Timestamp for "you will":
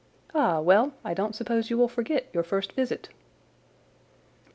1.69-1.87